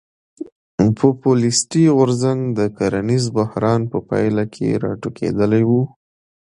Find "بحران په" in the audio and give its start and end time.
3.37-3.97